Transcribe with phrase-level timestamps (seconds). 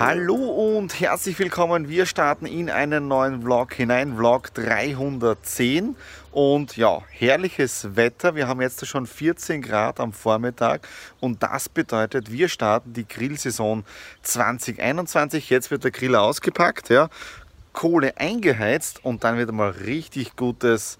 [0.00, 0.34] Hallo
[0.78, 1.90] und herzlich willkommen.
[1.90, 5.94] Wir starten in einen neuen Vlog hinein, Vlog 310.
[6.32, 8.34] Und ja, herrliches Wetter.
[8.34, 10.88] Wir haben jetzt schon 14 Grad am Vormittag
[11.20, 13.84] und das bedeutet, wir starten die Grillsaison
[14.22, 15.50] 2021.
[15.50, 17.10] Jetzt wird der Grill ausgepackt, ja,
[17.74, 20.98] Kohle eingeheizt und dann wird mal richtig gutes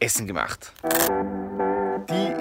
[0.00, 1.53] Essen gemacht die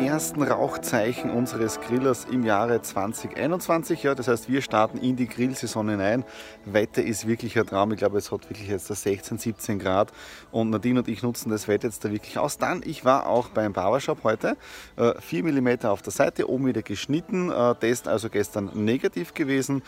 [0.06, 4.04] ersten Rauchzeichen unseres Grillers im Jahre 2021.
[4.04, 6.26] Ja, das heißt, wir starten in die Grillsaison hinein.
[6.66, 7.92] Wetter ist wirklich ein Traum.
[7.92, 10.12] Ich glaube, es hat wirklich jetzt 16, 17 Grad
[10.52, 12.58] und Nadine und ich nutzen das Wetter jetzt da wirklich aus.
[12.58, 14.58] Dann, ich war auch beim Barbershop heute.
[14.98, 17.50] 4 äh, mm auf der Seite, oben wieder geschnitten.
[17.50, 19.84] Äh, Test also gestern negativ gewesen,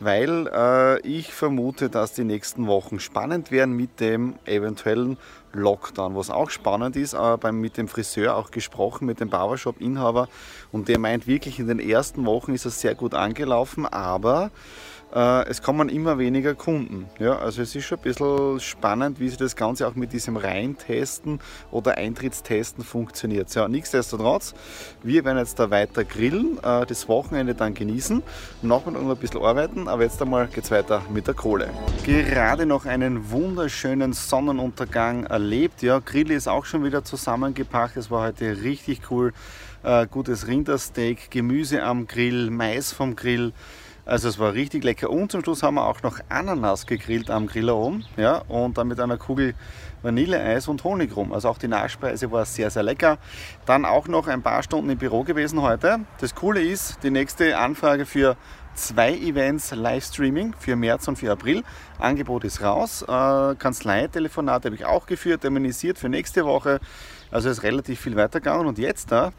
[0.00, 5.18] weil äh, ich vermute, dass die nächsten Wochen spannend werden mit dem eventuellen
[5.52, 6.14] Lockdown.
[6.16, 10.28] Was auch spannend ist, aber mit dem Friseur auch gesprochen, mit dem Barbershop-Inhaber
[10.70, 15.01] und der meint wirklich, in den ersten Wochen ist es sehr gut angelaufen, aber äh,
[15.12, 17.06] es kommen immer weniger Kunden.
[17.18, 20.36] Ja, also es ist schon ein bisschen spannend, wie sich das Ganze auch mit diesem
[20.36, 23.54] Reintesten oder Eintrittstesten funktioniert.
[23.54, 24.54] Ja, nichtsdestotrotz,
[25.02, 28.22] wir werden jetzt da weiter grillen, äh, das Wochenende dann genießen,
[28.62, 31.68] noch mal ein bisschen arbeiten, aber jetzt einmal geht es weiter mit der Kohle.
[32.04, 35.82] Gerade noch einen wunderschönen Sonnenuntergang erlebt.
[35.82, 37.96] Ja, Grill ist auch schon wieder zusammengepackt.
[37.96, 39.32] Es war heute richtig cool.
[39.82, 43.52] Äh, gutes Rindersteak, Gemüse am Grill, Mais vom Grill.
[44.04, 45.10] Also es war richtig lecker.
[45.10, 48.04] Und zum Schluss haben wir auch noch Ananas gegrillt am Griller oben.
[48.16, 49.54] Ja, und dann mit einer Kugel
[50.02, 51.32] Vanilleeis und Honig rum.
[51.32, 53.18] Also auch die Nachspeise war sehr, sehr lecker.
[53.64, 56.00] Dann auch noch ein paar Stunden im Büro gewesen heute.
[56.20, 58.36] Das Coole ist, die nächste Anfrage für
[58.74, 61.62] zwei Events Livestreaming für März und für April.
[61.98, 63.02] Angebot ist raus.
[63.02, 66.80] Äh, Kanzlei-Telefonate habe ich auch geführt, terminisiert für nächste Woche.
[67.30, 68.66] Also ist relativ viel weitergegangen.
[68.66, 69.32] Und jetzt da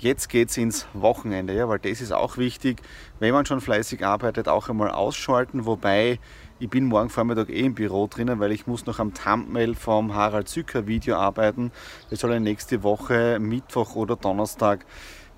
[0.00, 2.82] Jetzt geht es ins Wochenende, ja, weil das ist auch wichtig,
[3.18, 5.66] wenn man schon fleißig arbeitet, auch einmal ausschalten.
[5.66, 6.20] Wobei
[6.60, 10.14] ich bin morgen Vormittag eh im Büro drinnen, weil ich muss noch am Thumbnail vom
[10.14, 11.72] Harald Zücker Video arbeiten.
[12.10, 14.86] Das soll nächste Woche, Mittwoch oder Donnerstag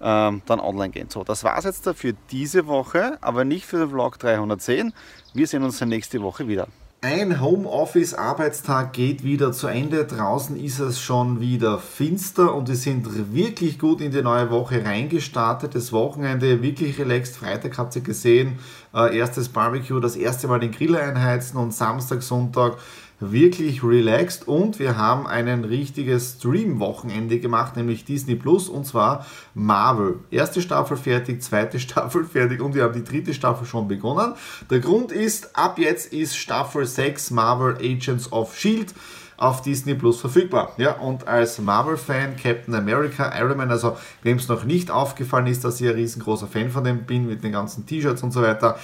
[0.02, 1.08] ähm, dann online gehen.
[1.08, 4.92] So, das war es jetzt für diese Woche, aber nicht für den Vlog 310.
[5.32, 6.68] Wir sehen uns dann nächste Woche wieder.
[7.02, 10.04] Ein Homeoffice-Arbeitstag geht wieder zu Ende.
[10.04, 14.84] Draußen ist es schon wieder finster und wir sind wirklich gut in die neue Woche
[14.84, 15.74] reingestartet.
[15.74, 17.38] Das Wochenende wirklich relaxed.
[17.38, 18.58] Freitag habt ihr gesehen,
[18.94, 22.76] äh, erstes Barbecue, das erste Mal den Grill einheizen und Samstag, Sonntag
[23.20, 30.20] wirklich relaxed und wir haben ein richtiges Stream-Wochenende gemacht, nämlich Disney Plus und zwar Marvel.
[30.30, 34.34] Erste Staffel fertig, zweite Staffel fertig und wir haben die dritte Staffel schon begonnen.
[34.70, 38.94] Der Grund ist, ab jetzt ist Staffel 6 Marvel Agents of Shield
[39.36, 40.72] auf Disney Plus verfügbar.
[40.76, 45.64] Ja, und als Marvel-Fan, Captain America, Iron Man, also wem es noch nicht aufgefallen ist,
[45.64, 48.78] dass ich ein riesengroßer Fan von dem bin, mit den ganzen T-Shirts und so weiter,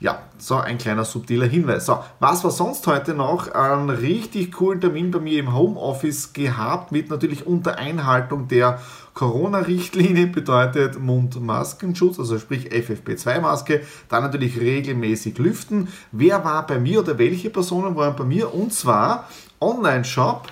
[0.00, 1.86] ja, so ein kleiner subtiler Hinweis.
[1.86, 3.52] So, was war sonst heute noch?
[3.52, 8.80] Einen richtig coolen Termin bei mir im Homeoffice gehabt, mit natürlich unter Einhaltung der
[9.14, 15.88] Corona-Richtlinie bedeutet Mund-Maskenschutz, also sprich FFP2-Maske, dann natürlich regelmäßig lüften.
[16.10, 18.52] Wer war bei mir oder welche Personen waren bei mir?
[18.52, 19.28] Und zwar
[19.60, 20.48] Online-Shop,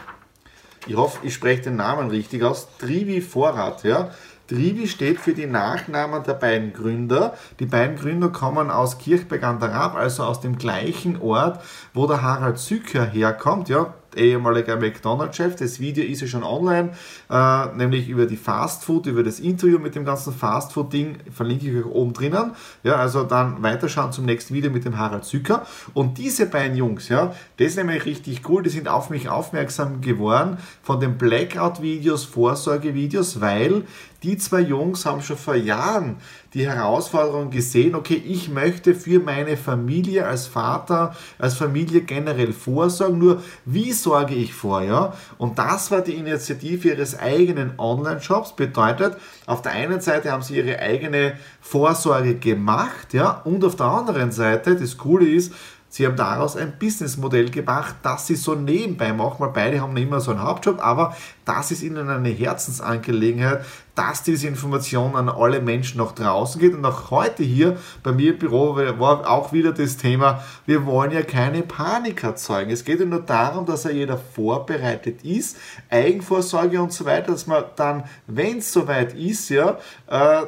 [0.87, 4.11] ich hoffe, ich spreche den Namen richtig aus, Trivi Vorrat, ja.
[4.53, 7.35] Trivi steht für die Nachnamen der beiden Gründer.
[7.59, 11.63] Die beiden Gründer kommen aus Kirchberg an der Raab, also aus dem gleichen Ort,
[11.95, 13.71] wo der Harald Zücker herkommt.
[13.71, 15.57] Ja, ehemaliger McDonald's-Chef.
[15.57, 16.91] Das Video ist ja schon online,
[17.31, 21.69] äh, nämlich über die Fast Food, über das Interview mit dem ganzen Fast Food-Ding, verlinke
[21.69, 22.53] ich euch oben drinnen.
[22.83, 25.67] Ja, also dann weiterschauen zum nächsten Video mit dem Harald Zücker.
[25.95, 30.01] Und diese beiden Jungs, ja, das ist nämlich richtig cool, die sind auf mich aufmerksam
[30.01, 33.85] geworden von den Blackout-Videos, Vorsorgevideos, weil
[34.23, 36.17] die zwei Jungs haben schon vor Jahren
[36.55, 43.19] die Herausforderung gesehen, okay, ich möchte für meine Familie als Vater, als Familie generell vorsorgen,
[43.19, 45.15] nur wie sorge ich vor, ja?
[45.39, 49.17] Und das war die Initiative ihres eigenen Online-Shops, bedeutet,
[49.47, 54.31] auf der einen Seite haben sie ihre eigene Vorsorge gemacht, ja, und auf der anderen
[54.31, 55.53] Seite, das Coole ist,
[55.93, 60.09] Sie haben daraus ein Businessmodell gemacht, das sie so nebenbei machen, weil beide haben nicht
[60.09, 63.63] immer so einen Hauptjob, aber das ist ihnen eine Herzensangelegenheit,
[63.95, 66.73] dass diese Information an alle Menschen nach draußen geht.
[66.73, 71.11] Und auch heute hier bei mir im Büro war auch wieder das Thema, wir wollen
[71.11, 72.71] ja keine Panik erzeugen.
[72.71, 75.59] Es geht ja nur darum, dass ja jeder vorbereitet ist,
[75.91, 80.45] Eigenvorsorge und so weiter, dass man dann, wenn es soweit ist, ja, äh,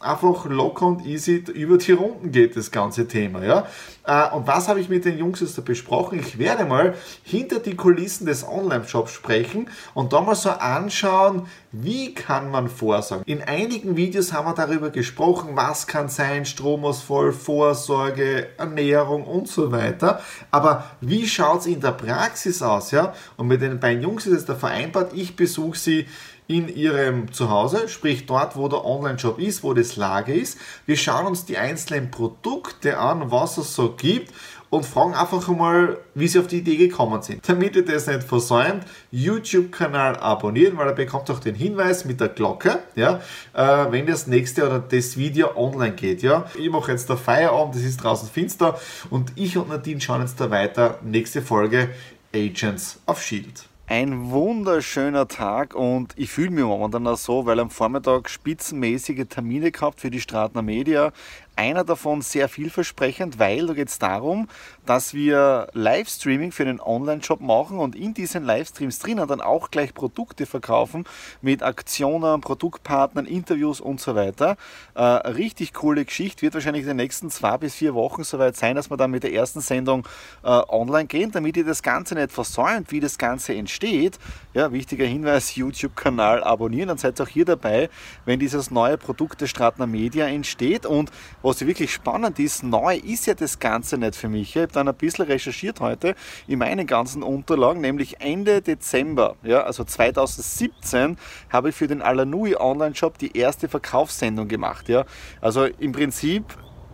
[0.00, 3.42] einfach locker und easy über die Runden geht, das ganze Thema.
[3.42, 3.66] Ja?
[4.04, 6.18] Äh, und was habe ich mit den Jungs jetzt da besprochen?
[6.18, 12.14] Ich werde mal hinter die Kulissen des Online-Shops sprechen und da mal so anschauen, wie
[12.14, 13.24] kann man vorsorgen.
[13.26, 19.72] In einigen Videos haben wir darüber gesprochen, was kann sein, Stromausfall, Vorsorge, Ernährung und so
[19.72, 20.20] weiter.
[20.50, 22.90] Aber wie schaut es in der Praxis aus?
[22.90, 23.14] Ja?
[23.36, 26.06] Und mit den beiden Jungs ist es da vereinbart, ich besuche sie
[26.48, 30.58] in ihrem Zuhause, sprich dort, wo der Online-Shop ist, wo das Lager ist.
[30.86, 34.32] Wir schauen uns die einzelnen Produkte an, was es so gibt
[34.70, 37.48] und fragen einfach mal, wie sie auf die Idee gekommen sind.
[37.48, 42.28] Damit ihr das nicht versäumt, YouTube-Kanal abonnieren, weil er bekommt auch den Hinweis mit der
[42.28, 43.20] Glocke, ja,
[43.54, 46.22] äh, wenn das nächste oder das Video online geht.
[46.22, 46.46] Ja.
[46.58, 48.78] Ich mache jetzt der Feierabend, es ist draußen finster
[49.10, 50.98] und ich und Nadine schauen jetzt da weiter.
[51.02, 51.90] Nächste Folge
[52.34, 53.66] Agents of Shield.
[53.88, 59.70] Ein wunderschöner Tag und ich fühle mich momentan auch so, weil am Vormittag spitzenmäßige Termine
[59.70, 61.12] gehabt für die Stratner Media.
[61.58, 64.46] Einer davon sehr vielversprechend, weil da geht es darum,
[64.84, 69.94] dass wir Livestreaming für einen Online-Shop machen und in diesen Livestreams drinnen dann auch gleich
[69.94, 71.04] Produkte verkaufen
[71.40, 74.58] mit Aktionen, Produktpartnern, Interviews und so weiter.
[74.94, 78.76] Äh, richtig coole Geschichte, wird wahrscheinlich in den nächsten zwei bis vier Wochen soweit sein,
[78.76, 80.06] dass wir dann mit der ersten Sendung
[80.44, 84.18] äh, online gehen, damit ihr das Ganze nicht versäumt, wie das Ganze entsteht.
[84.52, 87.88] Ja, wichtiger Hinweis, YouTube-Kanal abonnieren, dann seid auch hier dabei,
[88.26, 91.10] wenn dieses neue Produkt der Stratner Media entsteht und
[91.46, 94.56] was wirklich spannend ist, neu ist ja das Ganze nicht für mich.
[94.56, 96.16] Ich habe dann ein bisschen recherchiert heute
[96.48, 101.16] in meinen ganzen Unterlagen, nämlich Ende Dezember, ja, also 2017,
[101.50, 104.88] habe ich für den Alanui Online-Shop die erste Verkaufssendung gemacht.
[104.88, 105.04] Ja.
[105.40, 106.44] Also im Prinzip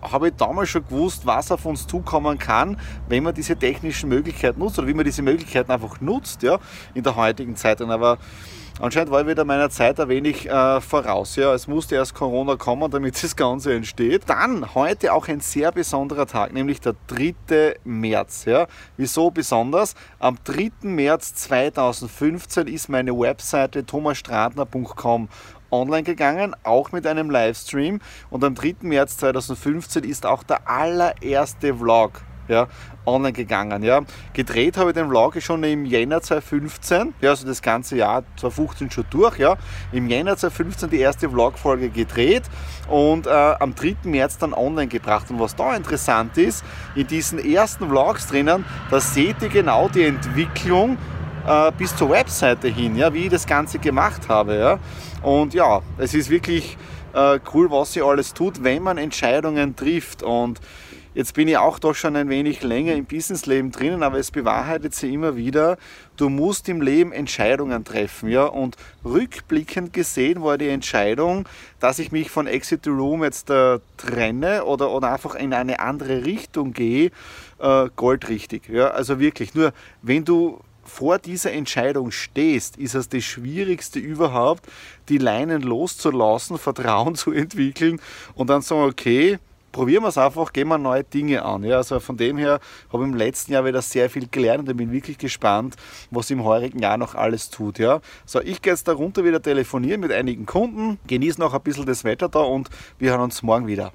[0.03, 2.79] habe ich damals schon gewusst, was auf uns zukommen kann,
[3.09, 6.59] wenn man diese technischen Möglichkeiten nutzt oder wie man diese Möglichkeiten einfach nutzt ja,
[6.93, 7.81] in der heutigen Zeit.
[7.81, 8.19] Aber
[8.83, 11.37] Anscheinend war ich wieder meiner Zeit ein wenig äh, voraus.
[11.37, 11.55] Ja.
[11.55, 14.23] Es musste erst Corona kommen, damit das Ganze entsteht.
[14.27, 17.77] Dann heute auch ein sehr besonderer Tag, nämlich der 3.
[17.85, 18.45] März.
[18.45, 18.67] Ja.
[18.97, 19.95] Wieso besonders?
[20.19, 20.73] Am 3.
[20.83, 25.29] März 2015 ist meine Webseite thomasstratner.com
[25.71, 28.01] online gegangen, auch mit einem Livestream.
[28.31, 28.79] Und am 3.
[28.81, 32.67] März 2015 ist auch der allererste Vlog ja,
[33.07, 33.83] online gegangen.
[33.83, 34.01] Ja.
[34.33, 38.91] Gedreht habe ich den Vlog schon im Jänner 2015, ja, also das ganze Jahr 2015
[38.91, 39.39] schon durch.
[39.39, 39.57] Ja.
[39.93, 42.45] Im Jänner 2015 die erste Vlog-Folge gedreht
[42.89, 43.97] und äh, am 3.
[44.05, 45.31] März dann online gebracht.
[45.31, 50.05] Und was da interessant ist, in diesen ersten Vlogs drinnen, da seht ihr genau die
[50.05, 50.99] Entwicklung
[51.47, 54.57] äh, bis zur Webseite hin, ja, wie ich das Ganze gemacht habe.
[54.57, 54.79] Ja.
[55.23, 56.77] Und ja, es ist wirklich
[57.15, 60.23] äh, cool, was sie alles tut, wenn man Entscheidungen trifft.
[60.23, 60.61] Und
[61.15, 64.95] Jetzt bin ich auch doch schon ein wenig länger im Businessleben drinnen, aber es bewahrheitet
[64.95, 65.77] sich immer wieder,
[66.17, 68.31] du musst im Leben Entscheidungen treffen.
[68.31, 68.47] Ja?
[68.47, 71.47] Und rückblickend gesehen war die Entscheidung,
[71.81, 75.81] dass ich mich von Exit the Room jetzt äh, trenne oder, oder einfach in eine
[75.81, 77.11] andere Richtung gehe,
[77.59, 78.71] äh, goldrichtig.
[78.71, 78.89] Ja?
[78.89, 84.65] Also wirklich, nur wenn du vor dieser Entscheidung stehst, ist es das Schwierigste überhaupt,
[85.11, 88.01] die Leinen loszulassen, Vertrauen zu entwickeln
[88.35, 89.39] und dann sagen, okay,
[89.73, 91.65] probieren wir es einfach, gehen wir neue Dinge an.
[91.65, 92.61] Ja, also von dem her
[92.93, 95.77] habe ich im letzten Jahr wieder sehr viel gelernt und bin wirklich gespannt,
[96.11, 97.79] was im heurigen Jahr noch alles tut.
[97.79, 98.01] Ja.
[98.27, 101.87] So, ich gehe jetzt da runter wieder telefonieren mit einigen Kunden, genieße noch ein bisschen
[101.87, 103.93] das Wetter da und wir hören uns morgen wieder.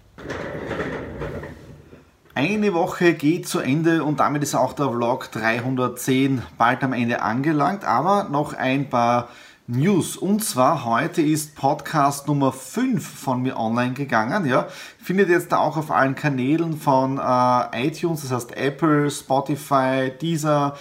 [2.33, 7.23] Eine Woche geht zu Ende und damit ist auch der Vlog 310 bald am Ende
[7.23, 9.29] angelangt, aber noch ein paar
[9.69, 10.15] News.
[10.15, 14.45] Und zwar heute ist Podcast Nummer 5 von mir online gegangen.
[14.45, 14.69] Ja.
[14.97, 20.77] Findet jetzt da auch auf allen Kanälen von äh, iTunes, das heißt Apple, Spotify, Deezer,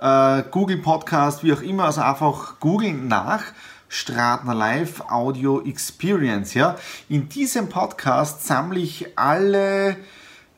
[0.00, 1.84] äh, Google Podcast, wie auch immer.
[1.84, 3.42] Also einfach googeln nach.
[3.88, 6.54] Stratner Live Audio Experience.
[6.54, 6.76] Ja.
[7.10, 9.98] In diesem Podcast sammle ich alle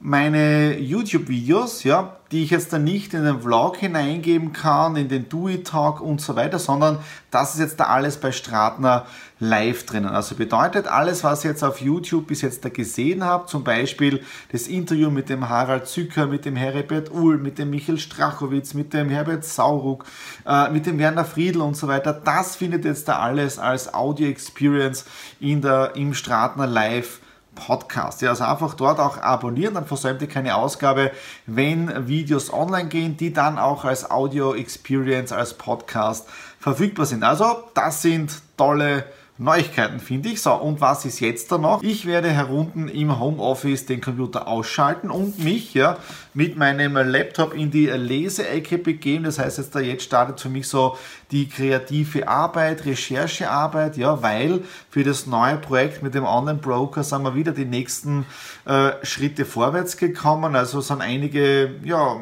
[0.05, 5.29] meine YouTube-Videos, ja, die ich jetzt dann nicht in den Vlog hineingeben kann, in den
[5.29, 6.99] Do-It-Talk und so weiter, sondern
[7.31, 9.07] das ist jetzt da alles bei Stratner
[9.39, 10.09] live drinnen.
[10.09, 14.25] Also bedeutet alles, was ihr jetzt auf YouTube bis jetzt da gesehen habt, zum Beispiel
[14.51, 18.93] das Interview mit dem Harald Zücker, mit dem Herbert Uhl, mit dem Michael Strachowitz, mit
[18.95, 20.05] dem Herbert Sauruck,
[20.45, 25.05] äh, mit dem Werner Friedl und so weiter, das findet jetzt da alles als Audio-Experience
[25.39, 27.21] in der, im Stratner Live
[27.55, 28.23] Podcast.
[28.23, 31.11] Ja, also einfach dort auch abonnieren, dann versäumt ihr keine Ausgabe,
[31.47, 36.29] wenn Videos online gehen, die dann auch als Audio Experience, als Podcast
[36.59, 37.25] verfügbar sind.
[37.25, 39.05] Also das sind tolle
[39.43, 40.41] Neuigkeiten, finde ich.
[40.41, 41.83] So, und was ist jetzt da noch?
[41.83, 45.99] Ich werde herunten im Homeoffice den Computer ausschalten und mich ja
[46.35, 49.25] mit meinem Laptop in die Leseecke begeben.
[49.25, 50.97] Das heißt, jetzt, da jetzt startet für mich so
[51.31, 57.35] die kreative Arbeit, Recherchearbeit, ja, weil für das neue Projekt mit dem Online-Broker sind wir
[57.35, 58.25] wieder die nächsten
[58.65, 60.57] äh, Schritte vorwärts gekommen.
[60.57, 62.17] Also sind einige ja,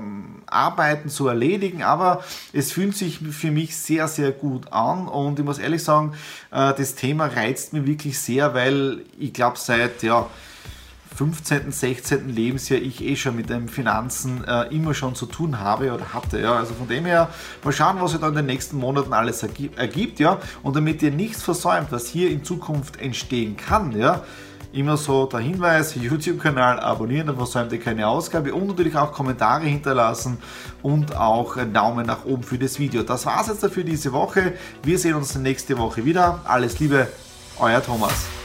[0.53, 5.45] Arbeiten zu erledigen, aber es fühlt sich für mich sehr, sehr gut an und ich
[5.45, 6.13] muss ehrlich sagen,
[6.51, 10.27] äh, das Thema reizt mich wirklich sehr, weil ich glaube seit ja,
[11.17, 12.29] 15., 16.
[12.31, 16.41] Lebensjahr ich eh schon mit den Finanzen äh, immer schon zu tun habe oder hatte.
[16.41, 16.55] Ja.
[16.57, 17.29] Also von dem her,
[17.63, 20.21] mal schauen, was sich da in den nächsten Monaten alles ergibt.
[20.21, 20.39] Ja.
[20.63, 24.23] Und damit ihr nichts versäumt, was hier in Zukunft entstehen kann, ja,
[24.73, 29.65] immer so der Hinweis, YouTube-Kanal abonnieren, dann versäumt ihr keine Ausgabe und natürlich auch Kommentare
[29.65, 30.39] hinterlassen
[30.83, 33.03] und auch einen Daumen nach oben für das Video.
[33.03, 34.55] Das war es jetzt dafür diese Woche.
[34.83, 36.41] Wir sehen uns nächste Woche wieder.
[36.45, 37.09] Alles Liebe,
[37.59, 38.40] euer Thomas.